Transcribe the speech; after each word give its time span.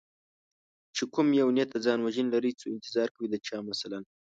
چې 0.95 1.03
کوم 1.13 1.27
یو 1.41 1.49
نیت 1.55 1.69
د 1.71 1.77
ځان 1.85 1.99
وژنې 2.01 2.31
لري 2.35 2.51
څو 2.59 2.65
انتظار 2.75 3.07
کوي 3.15 3.27
د 3.31 3.35
چا 3.47 3.57
مثلا 3.69 3.99